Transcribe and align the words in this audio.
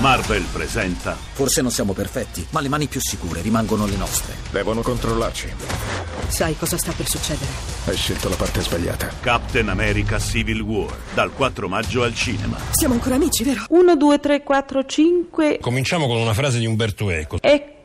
Marvel 0.00 0.44
presenta 0.50 1.14
Forse 1.14 1.60
non 1.60 1.70
siamo 1.70 1.92
perfetti, 1.92 2.46
ma 2.50 2.60
le 2.60 2.68
mani 2.68 2.86
più 2.86 3.00
sicure 3.02 3.42
rimangono 3.42 3.84
le 3.84 3.96
nostre. 3.96 4.34
Devono 4.50 4.80
controllarci. 4.80 5.52
Sai 6.28 6.56
cosa 6.56 6.78
sta 6.78 6.92
per 6.92 7.06
succedere? 7.06 7.50
Hai 7.84 7.96
scelto 7.96 8.30
la 8.30 8.36
parte 8.36 8.62
sbagliata. 8.62 9.10
Captain 9.20 9.68
America 9.68 10.18
Civil 10.18 10.62
War 10.62 10.96
dal 11.12 11.30
4 11.34 11.68
maggio 11.68 12.02
al 12.02 12.14
cinema. 12.14 12.56
Siamo 12.70 12.94
ancora 12.94 13.16
amici, 13.16 13.44
vero? 13.44 13.64
1, 13.68 13.96
2, 13.96 14.20
3, 14.20 14.42
4, 14.42 14.84
5. 14.86 15.58
Cominciamo 15.60 16.06
con 16.06 16.16
una 16.16 16.32
frase 16.32 16.58
di 16.58 16.64
Umberto 16.64 17.10
Eco. 17.10 17.36
Ecco. 17.42 17.79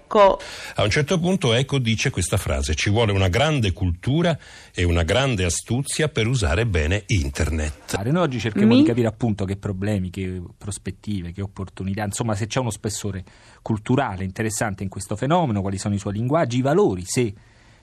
A 0.75 0.83
un 0.83 0.89
certo 0.89 1.19
punto 1.19 1.53
Eco 1.53 1.79
dice 1.79 2.09
questa 2.09 2.37
frase: 2.37 2.75
ci 2.75 2.89
vuole 2.89 3.11
una 3.11 3.27
grande 3.27 3.73
cultura 3.73 4.37
e 4.73 4.83
una 4.83 5.03
grande 5.03 5.45
astuzia 5.45 6.09
per 6.09 6.27
usare 6.27 6.65
bene 6.65 7.03
internet. 7.07 7.97
Noi 8.03 8.21
oggi 8.21 8.39
cerchiamo 8.39 8.73
Mi- 8.73 8.81
di 8.81 8.87
capire 8.87 9.07
appunto 9.07 9.45
che 9.45 9.57
problemi, 9.57 10.09
che 10.09 10.41
prospettive, 10.57 11.31
che 11.31 11.41
opportunità, 11.41 12.03
insomma 12.03 12.35
se 12.35 12.47
c'è 12.47 12.59
uno 12.59 12.69
spessore 12.69 13.23
culturale 13.61 14.23
interessante 14.23 14.83
in 14.83 14.89
questo 14.89 15.15
fenomeno, 15.15 15.61
quali 15.61 15.77
sono 15.77 15.95
i 15.95 15.99
suoi 15.99 16.13
linguaggi, 16.13 16.57
i 16.57 16.61
valori, 16.61 17.03
se 17.05 17.33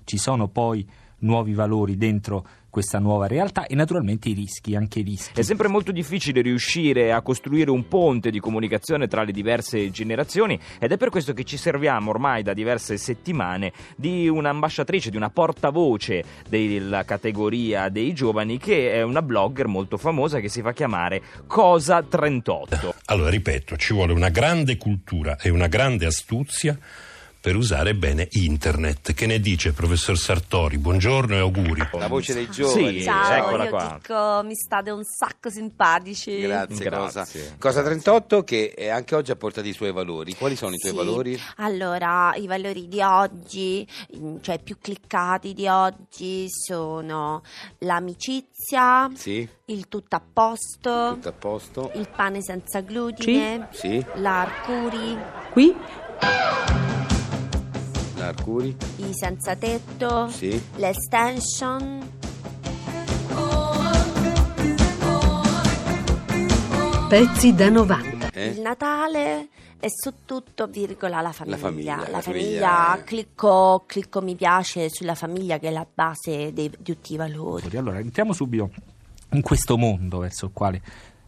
ci 0.04 0.18
sono 0.18 0.48
poi 0.48 0.86
nuovi 1.18 1.54
valori 1.54 1.96
dentro 1.96 2.46
questa 2.72 2.98
nuova 2.98 3.26
realtà 3.26 3.66
e 3.66 3.74
naturalmente 3.74 4.30
i 4.30 4.32
rischi, 4.32 4.74
anche 4.74 5.00
i 5.00 5.02
rischi. 5.02 5.38
È 5.38 5.42
sempre 5.42 5.68
molto 5.68 5.92
difficile 5.92 6.40
riuscire 6.40 7.12
a 7.12 7.20
costruire 7.20 7.70
un 7.70 7.86
ponte 7.86 8.30
di 8.30 8.40
comunicazione 8.40 9.08
tra 9.08 9.24
le 9.24 9.32
diverse 9.32 9.90
generazioni 9.90 10.58
ed 10.78 10.90
è 10.90 10.96
per 10.96 11.10
questo 11.10 11.34
che 11.34 11.44
ci 11.44 11.58
serviamo 11.58 12.08
ormai 12.08 12.42
da 12.42 12.54
diverse 12.54 12.96
settimane 12.96 13.74
di 13.94 14.26
un'ambasciatrice, 14.26 15.10
di 15.10 15.18
una 15.18 15.28
portavoce 15.28 16.24
della 16.48 17.04
categoria 17.04 17.90
dei 17.90 18.14
giovani 18.14 18.56
che 18.56 18.90
è 18.90 19.02
una 19.02 19.20
blogger 19.20 19.66
molto 19.66 19.98
famosa 19.98 20.40
che 20.40 20.48
si 20.48 20.62
fa 20.62 20.72
chiamare 20.72 21.20
Cosa 21.46 22.02
38. 22.02 22.94
Allora, 23.04 23.28
ripeto, 23.28 23.76
ci 23.76 23.92
vuole 23.92 24.14
una 24.14 24.30
grande 24.30 24.78
cultura 24.78 25.36
e 25.36 25.50
una 25.50 25.66
grande 25.66 26.06
astuzia 26.06 26.78
per 27.42 27.56
usare 27.56 27.96
bene 27.96 28.28
internet. 28.30 29.14
Che 29.14 29.26
ne 29.26 29.40
dice 29.40 29.68
il 29.68 29.74
professor 29.74 30.16
Sartori? 30.16 30.78
Buongiorno 30.78 31.34
e 31.34 31.38
auguri. 31.38 31.82
La 31.94 32.06
voce 32.06 32.34
dei 32.34 32.48
giovani. 32.48 32.98
Sì, 32.98 33.02
Ciao, 33.02 33.32
eccola 33.46 33.64
io 33.64 33.70
qua. 33.70 33.98
dico, 34.00 34.40
mi 34.44 34.54
state 34.54 34.90
un 34.92 35.02
sacco 35.02 35.50
simpatici. 35.50 36.38
Grazie, 36.38 36.84
Grazie. 36.84 37.40
Cosa. 37.42 37.56
Cosa 37.58 37.82
38 37.82 38.44
che 38.44 38.74
anche 38.92 39.16
oggi 39.16 39.32
ha 39.32 39.36
portato 39.36 39.66
i 39.66 39.72
suoi 39.72 39.90
valori. 39.90 40.34
Quali 40.36 40.54
sono 40.54 40.74
i 40.74 40.78
tuoi 40.78 40.92
Sì. 40.92 40.96
valori? 40.96 41.40
Allora, 41.56 42.32
i 42.36 42.46
valori 42.46 42.86
di 42.86 43.00
oggi, 43.00 43.84
mm, 44.16 44.36
cioè 44.40 44.60
più 44.62 44.76
cliccati 44.80 45.52
di 45.52 45.66
oggi, 45.66 46.46
sono 46.48 47.42
l'amicizia, 47.78 49.10
Sì, 49.16 49.48
il 49.66 49.88
tutto 49.88 50.14
a 50.14 50.22
posto, 50.32 51.14
tutto 51.14 51.28
a 51.28 51.32
posto. 51.32 51.90
il 51.96 52.08
pane 52.14 52.40
senza 52.40 52.80
glutine, 52.82 53.66
Sì, 53.72 54.00
l'arcuri, 54.14 55.18
Qui? 55.50 55.74
l'Arcuri. 58.24 58.76
i 58.96 59.10
senza 59.12 59.54
tetto, 59.56 60.28
Sì. 60.28 60.60
l'extension. 60.76 62.10
Pezzi 67.08 67.54
da 67.54 67.68
90. 67.68 68.30
Eh? 68.30 68.46
Il 68.48 68.60
Natale 68.62 69.48
e 69.78 69.88
su 69.90 70.12
tutto, 70.24 70.66
virgola, 70.66 71.20
la 71.20 71.32
famiglia. 71.32 71.56
famiglia, 71.58 71.96
La 71.96 72.08
la 72.08 72.20
famiglia, 72.22 72.68
famiglia. 72.70 73.02
clicco, 73.04 73.84
clicco 73.86 74.22
mi 74.22 74.34
piace 74.34 74.88
sulla 74.88 75.14
famiglia 75.14 75.58
che 75.58 75.68
è 75.68 75.72
la 75.72 75.86
base 75.92 76.52
dei- 76.54 76.70
di 76.70 76.94
tutti 76.94 77.12
i 77.12 77.16
valori. 77.16 77.76
Allora, 77.76 77.98
entriamo 77.98 78.32
subito 78.32 78.70
in 79.32 79.42
questo 79.42 79.76
mondo 79.76 80.18
verso 80.20 80.46
il 80.46 80.52
quale, 80.54 80.80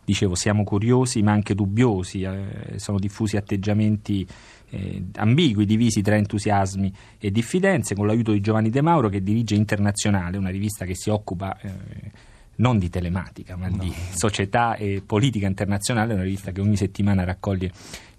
dicevo, 0.04 0.34
siamo 0.34 0.64
curiosi 0.64 1.20
ma 1.22 1.32
anche 1.32 1.54
dubbiosi, 1.54 2.22
eh, 2.22 2.74
sono 2.78 2.98
diffusi 2.98 3.36
atteggiamenti 3.36 4.26
eh, 4.74 5.04
ambigui, 5.16 5.64
divisi 5.64 6.02
tra 6.02 6.16
entusiasmi 6.16 6.92
e 7.18 7.30
diffidenze, 7.30 7.94
con 7.94 8.06
l'aiuto 8.06 8.32
di 8.32 8.40
Giovanni 8.40 8.70
De 8.70 8.82
Mauro 8.82 9.08
che 9.08 9.22
dirige 9.22 9.54
Internazionale, 9.54 10.36
una 10.36 10.50
rivista 10.50 10.84
che 10.84 10.94
si 10.94 11.10
occupa... 11.10 11.56
non 12.56 12.78
di 12.78 12.88
telematica, 12.88 13.56
ma 13.56 13.68
di 13.68 13.92
società 14.14 14.76
e 14.76 15.02
politica 15.04 15.46
internazionale, 15.46 16.14
una 16.14 16.22
rivista 16.22 16.52
che 16.52 16.60
ogni 16.60 16.76
settimana 16.76 17.24
raccoglie 17.24 17.72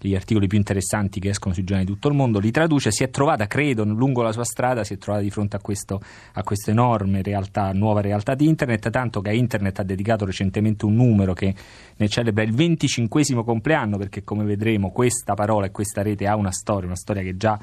gli 0.06 0.16
articoli 0.16 0.47
più 0.47 0.57
interessanti 0.57 1.19
che 1.19 1.29
escono 1.29 1.53
sui 1.53 1.63
giornali 1.63 1.88
di 1.88 1.94
tutto 1.94 2.09
il 2.09 2.16
mondo, 2.16 2.40
li 2.40 2.51
traduce, 2.51 2.91
si 2.91 3.03
è 3.03 3.09
trovata, 3.09 3.47
credo, 3.47 3.84
lungo 3.84 4.22
la 4.22 4.31
sua 4.31 4.44
strada, 4.44 4.84
si 4.84 4.94
è 4.94 4.97
trovata 4.97 5.24
di 5.24 5.31
fronte 5.31 5.56
a 5.56 5.59
questo 5.59 6.00
a 6.34 6.44
questa 6.44 6.72
enorme 6.72 7.22
realtà, 7.22 7.72
nuova 7.72 8.01
realtà 8.01 8.35
di 8.35 8.47
internet, 8.47 8.90
tanto 8.90 9.22
che 9.22 9.29
a 9.29 9.34
internet 9.34 9.79
ha 9.79 9.84
dedicato 9.84 10.25
recentemente 10.25 10.85
un 10.85 10.95
numero 10.95 11.34
che 11.34 11.53
ne 11.95 12.07
celebra 12.07 12.44
il 12.44 12.53
25 12.53 13.44
compleanno, 13.44 13.97
perché 13.97 14.24
come 14.24 14.44
vedremo 14.44 14.91
questa 14.91 15.34
parola 15.34 15.66
e 15.66 15.72
questa 15.72 16.01
rete 16.01 16.28
ha 16.28 16.35
una 16.35 16.51
storia, 16.51 16.85
una 16.85 16.95
storia 16.95 17.24
che 17.24 17.35
già 17.38 17.59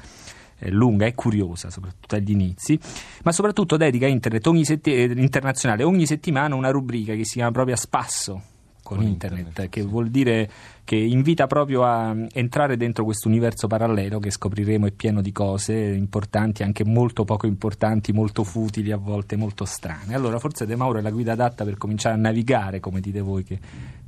lunga 0.69 1.05
e 1.05 1.13
curiosa, 1.13 1.69
soprattutto 1.69 2.15
agli 2.15 2.31
inizi, 2.31 2.79
ma 3.23 3.31
soprattutto 3.31 3.77
dedica 3.77 4.05
a 4.05 4.09
internet 4.09 4.45
ogni 4.47 4.65
setti- 4.65 4.93
eh, 4.93 5.11
internazionale 5.15 5.83
ogni 5.83 6.05
settimana 6.05 6.55
una 6.55 6.69
rubrica 6.69 7.13
che 7.13 7.25
si 7.25 7.33
chiama 7.33 7.51
proprio 7.51 7.75
a 7.75 7.77
spasso 7.77 8.41
con, 8.83 9.01
internet, 9.01 9.69
che 9.69 9.81
vuol 9.81 10.09
dire 10.09 10.49
che 10.83 10.97
invita 10.97 11.47
proprio 11.47 11.83
a 11.83 12.13
mm, 12.13 12.25
entrare 12.33 12.75
dentro 12.75 13.05
questo 13.05 13.29
universo 13.29 13.67
parallelo 13.67 14.19
che 14.19 14.29
scopriremo 14.29 14.85
è 14.85 14.91
pieno 14.91 15.21
di 15.21 15.31
cose 15.31 15.73
importanti, 15.73 16.63
anche 16.63 16.83
molto 16.83 17.23
poco 17.23 17.47
importanti, 17.47 18.11
molto 18.11 18.43
futili, 18.43 18.91
a 18.91 18.97
volte 18.97 19.37
molto 19.37 19.63
strane. 19.65 20.13
Allora 20.13 20.37
forse 20.37 20.65
De 20.65 20.75
Mauro 20.75 20.99
è 20.99 21.01
la 21.01 21.11
guida 21.11 21.31
adatta 21.31 21.63
per 21.63 21.77
cominciare 21.77 22.15
a 22.15 22.19
navigare, 22.19 22.81
come 22.81 22.99
dite 22.99 23.21
voi 23.21 23.43
che 23.43 23.59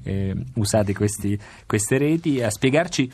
eh, 0.03 0.35
usate 0.55 0.93
questi- 0.93 1.39
queste 1.65 1.97
reti, 1.97 2.43
a 2.43 2.49
spiegarci 2.49 3.09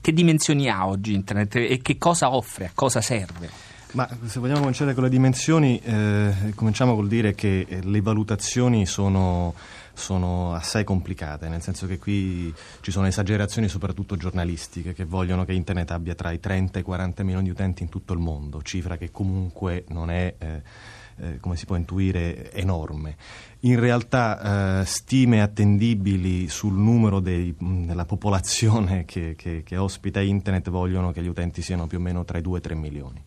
che 0.00 0.12
dimensioni 0.12 0.68
ha 0.68 0.86
oggi 0.86 1.14
internet 1.14 1.56
e 1.56 1.80
che 1.82 1.98
cosa 1.98 2.34
offre, 2.34 2.66
a 2.66 2.70
cosa 2.74 3.00
serve. 3.00 3.70
Ma 3.92 4.08
se 4.24 4.40
vogliamo 4.40 4.60
cominciare 4.60 4.94
con 4.94 5.02
le 5.02 5.10
dimensioni, 5.10 5.78
eh, 5.80 6.52
cominciamo 6.54 6.94
col 6.94 7.08
dire 7.08 7.34
che 7.34 7.66
eh, 7.68 7.82
le 7.82 8.00
valutazioni 8.00 8.86
sono, 8.86 9.54
sono 9.92 10.54
assai 10.54 10.82
complicate, 10.82 11.48
nel 11.48 11.60
senso 11.60 11.86
che 11.86 11.98
qui 11.98 12.52
ci 12.80 12.90
sono 12.90 13.06
esagerazioni 13.06 13.68
soprattutto 13.68 14.16
giornalistiche 14.16 14.94
che 14.94 15.04
vogliono 15.04 15.44
che 15.44 15.52
Internet 15.52 15.90
abbia 15.90 16.14
tra 16.14 16.30
i 16.30 16.40
30 16.40 16.78
e 16.78 16.80
i 16.80 16.84
40 16.84 17.22
milioni 17.22 17.44
di 17.44 17.50
utenti 17.50 17.82
in 17.82 17.90
tutto 17.90 18.14
il 18.14 18.18
mondo, 18.18 18.62
cifra 18.62 18.96
che 18.96 19.10
comunque 19.10 19.84
non 19.88 20.10
è... 20.10 20.34
eh, 20.38 21.00
eh, 21.18 21.38
come 21.40 21.56
si 21.56 21.66
può 21.66 21.76
intuire, 21.76 22.52
enorme. 22.52 23.16
In 23.60 23.78
realtà 23.78 24.80
eh, 24.80 24.84
stime 24.86 25.40
attendibili 25.40 26.48
sul 26.48 26.74
numero 26.74 27.20
dei- 27.20 27.54
della 27.58 28.04
popolazione 28.04 29.04
che, 29.06 29.34
che- 29.36 29.62
che 29.64 29.76
ospita 29.76 30.20
internet 30.20 30.70
vogliono 30.70 31.12
che 31.12 31.22
gli 31.22 31.28
utenti 31.28 31.62
siano 31.62 31.86
più 31.86 31.98
o 31.98 32.00
meno 32.00 32.24
tra 32.24 32.38
i 32.38 32.42
2 32.42 32.56
e 32.56 32.58
i 32.58 32.62
3 32.62 32.74
milioni, 32.74 33.22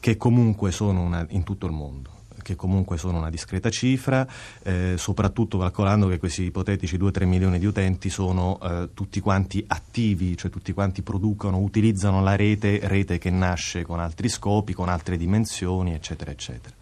che 0.00 0.16
comunque 0.16 0.70
sono 0.70 1.02
una- 1.02 1.26
in 1.30 1.44
tutto 1.44 1.66
il 1.66 1.72
mondo 1.72 2.10
che 2.44 2.54
comunque 2.54 2.96
sono 2.96 3.18
una 3.18 3.30
discreta 3.30 3.70
cifra, 3.70 4.24
eh, 4.62 4.94
soprattutto 4.96 5.58
calcolando 5.58 6.06
che 6.06 6.18
questi 6.18 6.44
ipotetici 6.44 6.96
2-3 6.96 7.24
milioni 7.24 7.58
di 7.58 7.66
utenti 7.66 8.10
sono 8.10 8.60
eh, 8.62 8.90
tutti 8.94 9.18
quanti 9.18 9.64
attivi, 9.66 10.36
cioè 10.36 10.52
tutti 10.52 10.72
quanti 10.72 11.02
producono, 11.02 11.58
utilizzano 11.58 12.22
la 12.22 12.36
rete, 12.36 12.78
rete 12.84 13.18
che 13.18 13.30
nasce 13.30 13.82
con 13.82 13.98
altri 13.98 14.28
scopi, 14.28 14.74
con 14.74 14.88
altre 14.88 15.16
dimensioni, 15.16 15.94
eccetera, 15.94 16.30
eccetera. 16.30 16.74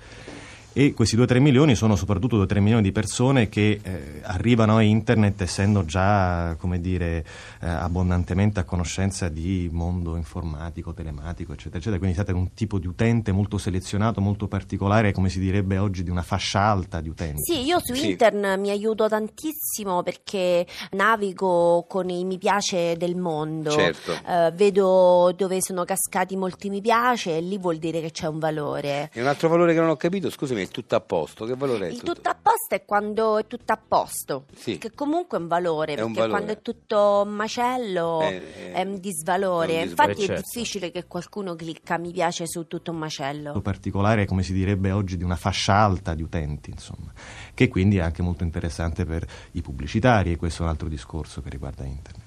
E 0.74 0.94
questi 0.94 1.18
2-3 1.18 1.38
milioni 1.38 1.74
sono 1.74 1.96
soprattutto 1.96 2.42
2-3 2.42 2.60
milioni 2.60 2.82
di 2.82 2.92
persone 2.92 3.50
che 3.50 3.78
eh, 3.82 4.20
arrivano 4.22 4.76
a 4.76 4.82
internet 4.82 5.42
essendo 5.42 5.84
già, 5.84 6.56
come 6.58 6.80
dire, 6.80 7.26
eh, 7.60 7.68
abbondantemente 7.68 8.60
a 8.60 8.64
conoscenza 8.64 9.28
di 9.28 9.68
mondo 9.70 10.16
informatico, 10.16 10.94
telematico, 10.94 11.52
eccetera, 11.52 11.76
eccetera. 11.76 11.98
Quindi 11.98 12.16
siete 12.16 12.32
un 12.32 12.54
tipo 12.54 12.78
di 12.78 12.86
utente 12.86 13.32
molto 13.32 13.58
selezionato, 13.58 14.22
molto 14.22 14.48
particolare, 14.48 15.12
come 15.12 15.28
si 15.28 15.40
direbbe 15.40 15.76
oggi, 15.76 16.02
di 16.02 16.08
una 16.08 16.22
fascia 16.22 16.60
alta 16.60 17.02
di 17.02 17.10
utenti. 17.10 17.42
Sì, 17.42 17.64
io 17.64 17.78
su 17.82 17.92
Sì. 17.92 18.12
internet 18.12 18.58
mi 18.58 18.70
aiuto 18.70 19.08
tantissimo 19.08 20.02
perché 20.02 20.66
navigo 20.92 21.84
con 21.86 22.08
i 22.08 22.24
mi 22.24 22.38
piace 22.38 22.96
del 22.96 23.14
mondo. 23.16 23.72
Certo. 23.72 24.12
Eh, 24.26 24.50
vedo 24.54 25.34
dove 25.36 25.60
sono 25.60 25.84
cascati 25.84 26.34
molti 26.34 26.70
mi 26.70 26.80
piace 26.80 27.36
e 27.36 27.40
lì 27.42 27.58
vuol 27.58 27.76
dire 27.76 28.00
che 28.00 28.10
c'è 28.10 28.26
un 28.26 28.38
valore. 28.38 29.10
E 29.12 29.20
un 29.20 29.26
altro 29.26 29.50
valore 29.50 29.74
che 29.74 29.80
non 29.80 29.90
ho 29.90 29.96
capito, 29.96 30.30
scusami, 30.30 30.60
è 30.62 30.68
tutto 30.68 30.96
a 30.96 31.00
posto. 31.00 31.44
Che 31.44 31.54
valore 31.54 31.88
è 31.88 31.90
Il 31.90 32.02
tutto 32.02 32.28
a 32.28 32.34
posto 32.40 32.74
è 32.74 32.84
quando 32.84 33.38
è 33.38 33.46
tutto 33.46 33.72
a 33.72 33.78
posto, 33.86 34.44
Sì. 34.54 34.78
che 34.78 34.92
comunque 34.92 35.38
è 35.38 35.40
un 35.40 35.48
valore, 35.48 35.94
È 35.94 36.00
un 36.00 36.12
perché 36.12 36.28
valore. 36.28 36.30
quando 36.30 36.52
è 36.52 36.62
tutto 36.62 37.24
macello 37.26 38.20
Eh, 38.22 38.34
eh, 38.34 38.72
è 38.72 38.82
un 38.82 38.98
disvalore. 39.00 39.74
è 39.74 39.82
un 39.82 39.88
disvalore, 39.88 40.12
Infatti 40.12 40.22
è 40.22 40.26
certo. 40.26 40.42
difficile 40.52 40.90
che 40.90 41.06
qualcuno 41.06 41.54
clicca 41.54 41.98
mi 41.98 42.10
piace 42.12 42.46
su 42.46 42.66
tutto 42.66 42.90
un 42.90 42.98
macello. 42.98 43.44
molto 43.44 43.60
particolare, 43.60 44.26
come 44.26 44.42
si 44.42 44.52
direbbe 44.52 44.90
oggi, 44.92 45.16
di 45.16 45.24
una 45.24 45.36
fascia 45.36 45.74
alta 45.74 46.14
di 46.14 46.22
utenti, 46.22 46.70
insomma, 46.70 47.12
che 47.54 47.68
quindi 47.68 47.98
è 47.98 48.00
anche 48.00 48.22
molto 48.22 48.44
interessante 48.44 49.04
per 49.04 49.26
i 49.52 49.60
pubblicitari 49.62 50.32
e 50.32 50.36
questo 50.36 50.62
è 50.62 50.64
un 50.64 50.70
altro 50.70 50.88
discorso 50.88 51.40
che 51.42 51.50
riguarda 51.50 51.84
internet. 51.84 52.21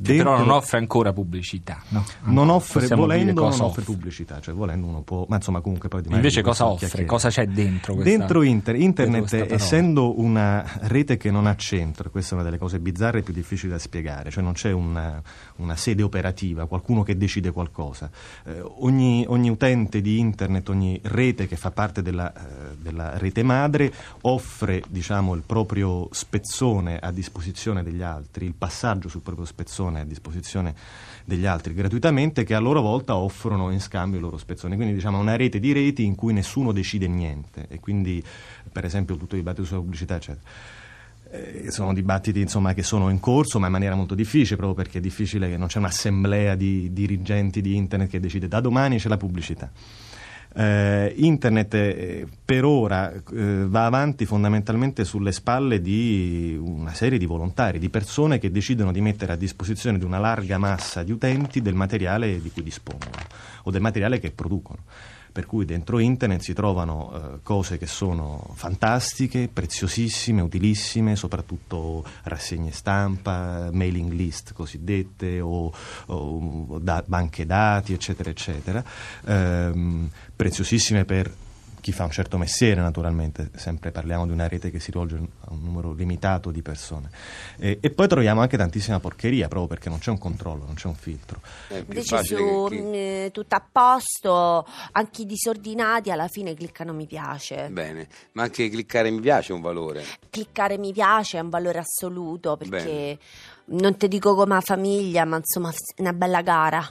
Che 0.00 0.16
però 0.16 0.30
non 0.30 0.38
Dentro- 0.38 0.56
offre 0.56 0.78
ancora 0.78 1.12
pubblicità. 1.12 1.82
no? 1.88 2.04
non 2.24 2.50
offre, 2.50 2.80
Possiamo 2.80 3.02
volendo, 3.02 3.40
non 3.40 3.50
cosa 3.50 3.64
offre 3.64 3.82
pubblicità, 3.82 4.40
cioè 4.40 4.54
volendo 4.54 4.86
uno 4.86 5.02
può, 5.02 5.24
ma 5.28 5.36
insomma 5.36 5.60
comunque 5.60 5.88
poi 5.88 6.02
Invece 6.08 6.42
cosa 6.42 6.66
offre? 6.66 7.04
Cosa 7.04 7.28
c'è 7.30 7.46
dentro 7.46 7.94
questa 7.94 8.16
Dentro 8.16 8.42
inter- 8.42 8.76
internet, 8.76 9.28
parola? 9.28 9.54
essendo 9.54 10.20
una 10.20 10.64
rete 10.82 11.16
che 11.16 11.30
non 11.30 11.46
ha 11.46 11.56
centro, 11.56 12.10
questa 12.10 12.32
è 12.32 12.34
una 12.34 12.44
delle 12.44 12.58
cose 12.58 12.78
bizzarre 12.78 13.18
e 13.18 13.22
più 13.22 13.32
difficili 13.34 13.72
da 13.72 13.78
spiegare, 13.78 14.30
cioè 14.30 14.42
non 14.42 14.52
c'è 14.52 14.70
una, 14.70 15.20
una 15.56 15.74
sede 15.76 16.02
operativa, 16.02 16.66
qualcuno 16.66 17.02
che 17.02 17.16
decide 17.16 17.50
qualcosa. 17.50 18.08
Eh, 18.44 18.60
ogni, 18.78 19.24
ogni 19.28 19.48
utente 19.50 20.00
di 20.00 20.18
internet, 20.20 20.68
ogni 20.68 21.00
rete 21.04 21.46
che 21.48 21.56
fa 21.56 21.70
parte 21.72 22.02
della, 22.02 22.32
eh, 22.32 22.76
della 22.80 23.18
rete 23.18 23.42
madre 23.42 23.92
offre 24.22 24.82
diciamo, 24.88 25.34
il 25.34 25.42
proprio 25.44 26.08
spezzone 26.12 26.98
a 26.98 27.10
disposizione 27.10 27.82
degli 27.82 28.02
altri, 28.02 28.46
il 28.46 28.54
passaggio 28.54 29.08
sul 29.08 29.22
proprio 29.22 29.44
spezzone 29.44 29.86
a 29.96 30.04
disposizione 30.04 30.74
degli 31.24 31.46
altri 31.46 31.74
gratuitamente 31.74 32.44
che 32.44 32.54
a 32.54 32.58
loro 32.58 32.80
volta 32.80 33.16
offrono 33.16 33.70
in 33.70 33.80
scambio 33.80 34.18
i 34.18 34.22
loro 34.22 34.38
spezzoni. 34.38 34.76
Quindi 34.76 34.94
diciamo 34.94 35.18
una 35.18 35.36
rete 35.36 35.58
di 35.58 35.72
reti 35.72 36.04
in 36.04 36.14
cui 36.14 36.32
nessuno 36.32 36.72
decide 36.72 37.06
niente 37.06 37.66
e 37.68 37.80
quindi 37.80 38.22
per 38.70 38.84
esempio 38.84 39.16
tutto 39.16 39.34
il 39.34 39.40
dibattito 39.40 39.66
sulla 39.66 39.80
pubblicità 39.80 40.16
eccetera. 40.16 40.48
Eh, 41.30 41.70
sono 41.70 41.92
dibattiti 41.92 42.40
insomma, 42.40 42.72
che 42.72 42.82
sono 42.82 43.10
in 43.10 43.20
corso 43.20 43.58
ma 43.58 43.66
in 43.66 43.72
maniera 43.72 43.94
molto 43.94 44.14
difficile 44.14 44.56
proprio 44.56 44.82
perché 44.82 44.98
è 44.98 45.00
difficile 45.02 45.50
che 45.50 45.58
non 45.58 45.66
c'è 45.66 45.78
un'assemblea 45.78 46.54
di 46.54 46.90
dirigenti 46.92 47.60
di 47.60 47.76
internet 47.76 48.08
che 48.08 48.20
decide 48.20 48.48
da 48.48 48.60
domani 48.60 48.98
c'è 48.98 49.08
la 49.08 49.18
pubblicità. 49.18 49.70
Eh, 50.54 51.14
internet 51.16 51.74
eh, 51.74 52.26
per 52.44 52.64
ora 52.64 53.12
eh, 53.12 53.66
va 53.66 53.84
avanti 53.84 54.24
fondamentalmente 54.24 55.04
sulle 55.04 55.30
spalle 55.30 55.80
di 55.80 56.58
una 56.60 56.94
serie 56.94 57.18
di 57.18 57.26
volontari, 57.26 57.78
di 57.78 57.90
persone 57.90 58.38
che 58.38 58.50
decidono 58.50 58.90
di 58.90 59.00
mettere 59.00 59.32
a 59.32 59.36
disposizione 59.36 59.98
di 59.98 60.04
una 60.04 60.18
larga 60.18 60.58
massa 60.58 61.02
di 61.02 61.12
utenti 61.12 61.60
del 61.60 61.74
materiale 61.74 62.40
di 62.40 62.50
cui 62.50 62.62
dispongono 62.62 63.16
o 63.64 63.70
del 63.70 63.82
materiale 63.82 64.18
che 64.18 64.30
producono. 64.30 64.80
Per 65.38 65.46
cui 65.46 65.64
dentro 65.64 66.00
internet 66.00 66.40
si 66.40 66.52
trovano 66.52 67.12
eh, 67.12 67.38
cose 67.44 67.78
che 67.78 67.86
sono 67.86 68.50
fantastiche, 68.56 69.46
preziosissime, 69.46 70.40
utilissime, 70.40 71.14
soprattutto 71.14 72.04
rassegne 72.24 72.72
stampa, 72.72 73.68
mailing 73.70 74.10
list 74.10 74.52
cosiddette 74.52 75.40
o, 75.40 75.72
o 76.06 76.78
da- 76.82 77.04
banche 77.06 77.46
dati, 77.46 77.92
eccetera, 77.92 78.30
eccetera. 78.30 78.82
Ehm, 79.26 80.10
preziosissime 80.34 81.04
per 81.04 81.32
chi 81.80 81.92
fa 81.92 82.04
un 82.04 82.10
certo 82.10 82.38
mestiere, 82.38 82.80
naturalmente, 82.80 83.50
sempre 83.56 83.90
parliamo 83.90 84.26
di 84.26 84.32
una 84.32 84.48
rete 84.48 84.70
che 84.70 84.80
si 84.80 84.90
rivolge 84.90 85.16
a 85.16 85.52
un 85.52 85.62
numero 85.62 85.92
limitato 85.92 86.50
di 86.50 86.62
persone. 86.62 87.10
E, 87.58 87.78
e 87.80 87.90
poi 87.90 88.08
troviamo 88.08 88.40
anche 88.40 88.56
tantissima 88.56 89.00
porcheria, 89.00 89.48
proprio 89.48 89.68
perché 89.68 89.88
non 89.88 89.98
c'è 89.98 90.10
un 90.10 90.18
controllo, 90.18 90.64
non 90.64 90.74
c'è 90.74 90.86
un 90.86 90.94
filtro. 90.94 91.40
Più 91.68 91.76
Invece 91.76 92.22
su 92.24 92.66
che- 92.68 92.80
mh, 92.80 92.94
eh, 92.94 93.30
tutto 93.32 93.54
a 93.54 93.64
posto, 93.70 94.66
anche 94.92 95.22
i 95.22 95.26
disordinati 95.26 96.10
alla 96.10 96.28
fine 96.28 96.54
cliccano 96.54 96.92
mi 96.92 97.06
piace. 97.06 97.68
Bene, 97.70 98.08
ma 98.32 98.42
anche 98.44 98.68
cliccare 98.68 99.10
mi 99.10 99.20
piace 99.20 99.52
è 99.52 99.54
un 99.54 99.60
valore. 99.62 100.04
Cliccare 100.30 100.78
mi 100.78 100.92
piace 100.92 101.38
è 101.38 101.40
un 101.40 101.48
valore 101.50 101.78
assoluto 101.78 102.56
perché 102.56 102.84
Bene. 102.84 103.18
Non 103.70 103.96
ti 103.96 104.08
dico 104.08 104.34
come 104.34 104.54
la 104.54 104.60
famiglia, 104.60 105.24
ma 105.24 105.36
insomma 105.36 105.70
è 105.70 106.00
una 106.00 106.12
bella 106.12 106.42
gara. 106.42 106.86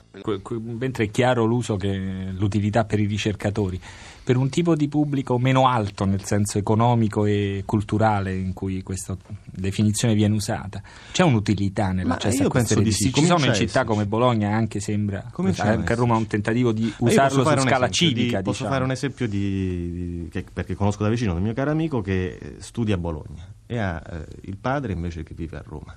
Mentre 0.61 1.05
è 1.05 1.11
chiaro 1.11 1.45
l'uso 1.45 1.75
che 1.75 1.91
l'utilità 2.31 2.85
per 2.85 2.99
i 2.99 3.05
ricercatori 3.05 3.79
per 4.27 4.35
un 4.35 4.49
tipo 4.49 4.75
di 4.75 4.89
pubblico 4.89 5.39
meno 5.39 5.69
alto 5.69 6.03
nel 6.03 6.25
senso 6.25 6.57
economico 6.57 7.23
e 7.23 7.63
culturale 7.65 8.35
in 8.35 8.51
cui 8.51 8.83
questa 8.83 9.15
definizione 9.45 10.15
viene 10.15 10.35
usata 10.35 10.81
c'è 11.13 11.23
un'utilità 11.23 11.93
nell'accesso 11.93 12.43
a 12.43 12.49
queste 12.49 12.75
reti? 12.75 12.91
sì, 12.91 13.13
ci 13.13 13.23
sono 13.23 13.45
in 13.45 13.51
a 13.51 13.53
città 13.53 13.85
come 13.85 14.05
Bologna 14.05 14.53
anche 14.53 14.81
sembra 14.81 15.31
a 15.33 15.53
anche 15.59 15.93
a 15.93 15.95
Roma 15.95 16.17
un 16.17 16.27
tentativo 16.27 16.73
di 16.73 16.93
usarlo 16.97 17.41
su 17.43 17.47
un 17.49 17.57
scala 17.59 17.87
esempio 17.87 17.87
di- 17.87 17.93
civica 17.93 18.37
posso 18.41 18.51
diciamo. 18.51 18.69
fare 18.69 18.83
un 18.83 18.91
esempio 18.91 19.27
di, 19.29 19.91
di- 19.91 20.27
che- 20.29 20.43
perché 20.51 20.75
conosco 20.75 21.03
da 21.03 21.09
vicino 21.09 21.31
del 21.33 21.41
mio 21.41 21.53
caro 21.53 21.71
amico 21.71 22.01
che 22.01 22.37
eh, 22.37 22.55
studia 22.59 22.95
a 22.95 22.97
Bologna 22.97 23.47
e 23.65 23.77
ha 23.77 24.03
eh, 24.11 24.25
il 24.41 24.57
padre 24.57 24.91
invece 24.91 25.23
che 25.23 25.33
vive 25.35 25.55
a 25.55 25.63
Roma. 25.65 25.95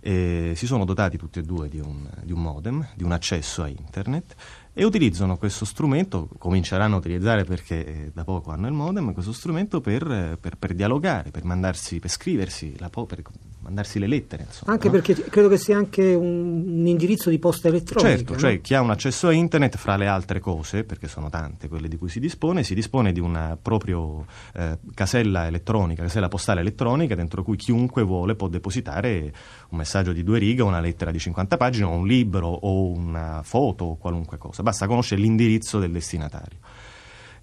E 0.00 0.52
si 0.54 0.66
sono 0.66 0.84
dotati 0.84 1.16
tutti 1.16 1.38
e 1.38 1.42
due 1.42 1.68
di 1.68 1.80
un, 1.80 2.08
di 2.22 2.32
un 2.32 2.40
modem, 2.40 2.86
di 2.94 3.02
un 3.02 3.12
accesso 3.12 3.62
a 3.62 3.68
internet 3.68 4.34
e 4.78 4.84
utilizzano 4.84 5.38
questo 5.38 5.64
strumento, 5.64 6.28
cominceranno 6.36 6.96
a 6.96 6.98
utilizzare 6.98 7.44
perché 7.44 7.86
eh, 7.86 8.10
da 8.12 8.24
poco 8.24 8.50
hanno 8.50 8.66
il 8.66 8.74
modem, 8.74 9.14
questo 9.14 9.32
strumento 9.32 9.80
per, 9.80 10.02
eh, 10.06 10.36
per- 10.38 10.58
per 10.58 10.74
dialogare, 10.74 11.30
per 11.30 11.44
mandarsi, 11.44 11.98
per 11.98 12.10
scriversi, 12.10 12.74
la 12.78 12.90
po- 12.90 13.06
per 13.06 13.22
mandarsi 13.60 13.98
le 13.98 14.06
lettere. 14.06 14.44
Insomma, 14.46 14.72
Anche 14.72 14.88
no? 14.88 14.92
perché 14.92 15.14
credo 15.14 15.48
che 15.48 15.56
sia 15.56 15.78
anche 15.78 16.12
un, 16.12 16.62
un 16.66 16.86
indirizzo 16.86 17.30
di 17.30 17.38
posta 17.38 17.68
elettronica. 17.68 18.16
Certo, 18.16 18.32
no? 18.34 18.38
cioè 18.38 18.60
chi 18.60 18.74
ha 18.74 18.82
un 18.82 18.90
accesso 18.90 19.28
a 19.28 19.32
internet, 19.32 19.76
fra 19.78 19.96
le 19.96 20.06
altre 20.06 20.40
cose, 20.40 20.84
perché 20.84 21.08
sono 21.08 21.30
tante 21.30 21.68
quelle 21.68 21.88
di 21.88 21.96
cui 21.96 22.10
si 22.10 22.20
dispone, 22.20 22.62
si 22.62 22.74
dispone 22.74 23.12
di 23.12 23.18
una 23.20 23.58
proprio 23.60 24.26
eh, 24.54 24.78
casella 24.94 25.46
elettronica, 25.46 26.02
casella 26.02 26.28
postale 26.28 26.60
elettronica, 26.60 27.14
dentro 27.14 27.42
cui 27.42 27.56
chiunque 27.56 28.02
vuole 28.02 28.34
può 28.34 28.48
depositare 28.48 29.32
un 29.70 29.78
messaggio 29.78 30.12
di 30.12 30.22
due 30.22 30.38
righe, 30.38 30.62
una 30.62 30.80
lettera 30.80 31.10
di 31.10 31.18
50 31.18 31.56
pagine, 31.56 31.86
o 31.86 31.90
un 31.92 32.06
libro, 32.06 32.46
o 32.48 32.90
una 32.90 33.40
foto, 33.42 33.84
o 33.84 33.96
qualunque 33.96 34.36
cosa. 34.36 34.62
Basta 34.66 34.88
conoscere 34.88 35.20
l'indirizzo 35.20 35.78
del 35.78 35.92
destinatario. 35.92 36.58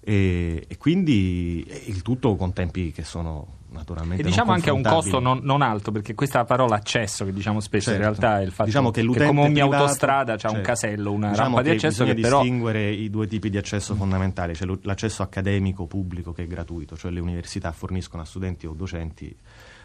E, 0.00 0.66
e 0.68 0.76
quindi 0.76 1.66
il 1.86 2.02
tutto 2.02 2.36
con 2.36 2.52
tempi 2.52 2.92
che 2.92 3.02
sono 3.02 3.60
naturalmente 3.74 4.22
E 4.22 4.24
diciamo 4.26 4.52
anche 4.52 4.70
a 4.70 4.72
un 4.72 4.82
costo 4.82 5.18
non, 5.20 5.40
non 5.42 5.60
alto, 5.62 5.92
perché 5.92 6.14
questa 6.14 6.44
parola 6.44 6.76
accesso 6.76 7.24
che 7.24 7.32
diciamo 7.32 7.60
spesso 7.60 7.90
in 7.90 7.96
Certo. 7.96 8.20
realtà 8.20 8.40
è 8.40 8.44
il 8.44 8.50
fatto 8.52 8.64
Diciamo 8.64 8.90
che, 8.90 9.00
che, 9.00 9.06
l'utente 9.06 9.26
come 9.28 9.40
ogni 9.42 9.52
privato- 9.60 9.82
autostrada 9.82 10.36
c'è 10.36 10.46
un 10.48 10.54
certo. 10.54 10.68
casello, 10.68 11.12
una 11.12 11.28
Diciamo 11.30 11.46
rampa 11.56 11.62
di 11.62 11.70
accesso 11.70 11.88
bisogna 12.04 12.14
che 12.14 12.20
però 12.20 12.40
distinguere 12.40 12.90
i 12.90 13.10
due 13.10 13.26
tipi 13.26 13.50
di 13.50 13.56
accesso 13.58 13.94
fondamentali, 13.94 14.54
cioè 14.54 14.66
lo- 14.66 14.78
l'accesso 14.82 15.22
accademico 15.22 15.86
pubblico 15.86 16.32
che 16.32 16.44
è 16.44 16.46
gratuito, 16.46 16.96
cioè 16.96 17.10
le 17.10 17.20
università 17.20 17.70
forniscono 17.72 18.22
a 18.22 18.24
studenti 18.24 18.66
o 18.66 18.72
docenti 18.72 19.36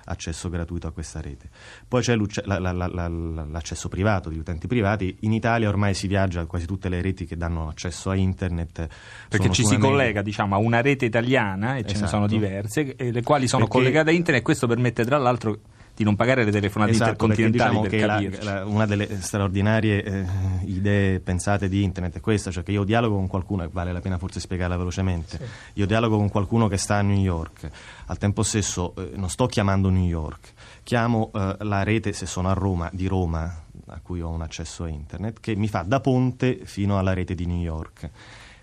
accesso 0.06 0.50
gratuito 0.50 0.88
a 0.88 0.92
questa 0.92 1.22
rete. 1.22 1.50
Poi 1.88 2.02
c'è 2.02 2.16
la- 2.46 2.58
la- 2.58 2.72
la- 2.74 3.08
l'accesso 3.08 3.90
privato, 3.90 4.30
di 4.30 4.40
utenti 4.40 4.66
privati. 4.66 5.18
In 5.20 5.34
Italia 5.34 5.70
ormai 5.70 5.94
si 5.94 6.08
viaggia 6.08 6.46
quasi 6.48 6.66
tutte 6.66 6.90
le 6.90 7.00
reti 7.00 7.26
che 7.26 7.38
danno 7.38 7.68
accesso 7.68 8.10
a 8.10 8.16
internet. 8.16 8.88
perché 9.30 9.52
ci 9.52 9.64
si 9.64 9.78
collega 9.78 10.24
diciamo, 10.24 10.56
a 10.56 10.58
una 10.58 10.82
rete 10.82 11.06
italiana 11.06 11.76
e 11.76 11.82
ce 11.82 11.90
ne 11.90 11.92
Esatto. 11.94 12.10
sono 12.10 12.28
diverse, 12.28 12.96
e 12.96 13.12
le 13.12 13.22
quali 13.22 13.48
sono 13.48 13.68
Perché- 13.68 13.79
collegate 13.80 14.10
a 14.10 14.14
internet 14.14 14.42
e 14.42 14.46
questo 14.46 14.68
permette 14.68 15.04
tra 15.06 15.18
l'altro 15.18 15.60
di 15.96 16.06
non 16.06 16.16
pagare 16.16 16.46
le 16.46 16.52
telefonate 16.52 16.92
Esatto, 16.92 17.28
perché 17.28 17.42
intercontinentali 17.42 17.88
diciamo 17.90 18.30
per 18.30 18.40
che 18.40 18.44
la- 18.46 18.54
la- 18.60 18.66
una 18.66 18.86
delle 18.86 19.22
straordinarie 19.22 20.02
eh, 20.02 20.26
idee 20.64 21.20
pensate 21.20 21.68
di 21.68 21.84
internet 21.84 22.16
è 22.16 22.20
questa, 22.22 22.52
cioè 22.52 22.64
che 22.64 22.72
io 22.72 22.86
dialogo 22.86 23.16
con 23.16 23.28
qualcuno, 23.28 23.64
e 23.64 23.70
vale 23.70 23.92
la 23.92 24.00
pena 24.00 24.18
forse 24.18 24.40
spiegarla 24.40 24.78
velocemente, 24.78 25.38
io 25.74 25.86
dialogo 25.86 26.16
con 26.16 26.30
qualcuno 26.30 26.70
che 26.70 26.78
sta 26.78 26.96
a 26.96 27.02
New 27.02 27.18
York, 27.20 27.70
al 28.06 28.18
tempo 28.18 28.44
stesso 28.44 28.94
eh, 28.96 29.12
non 29.16 29.30
sto 29.30 29.46
chiamando 29.48 29.90
New 29.90 30.06
York, 30.06 30.54
chiamo 30.84 31.32
eh, 31.34 31.58
la 31.60 31.84
rete, 31.84 32.14
se 32.14 32.26
sono 32.26 32.48
a 32.50 32.54
Roma, 32.54 32.90
di 32.94 33.06
Roma, 33.08 33.64
a 33.88 34.00
cui 34.02 34.22
ho 34.22 34.30
un 34.30 34.42
accesso 34.42 34.86
a 34.86 34.88
internet, 34.88 35.42
che 35.42 35.54
mi 35.58 35.68
fa 35.68 35.84
da 35.86 36.00
ponte 36.00 36.60
fino 36.64 36.98
alla 36.98 37.12
rete 37.14 37.36
di 37.36 37.46
New 37.46 37.60
York. 37.60 38.10